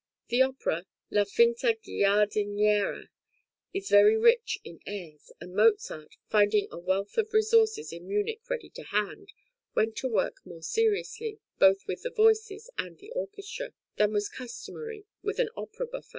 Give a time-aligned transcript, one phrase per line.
[0.29, 3.09] The opera "La Finta Giardiniera"
[3.71, 8.71] is very rich in airs, and Mozart, finding a wealth of resources in Munich ready
[8.71, 9.31] to hand,
[9.75, 15.05] went to work more seriously, both with the voices and the orchestra, than was customary
[15.21, 16.09] with an opera buffa.